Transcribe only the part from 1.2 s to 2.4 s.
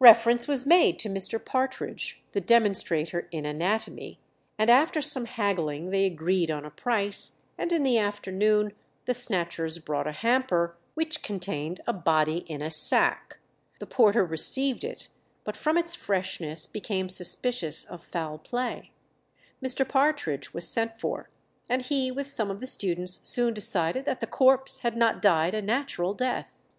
Partridge, the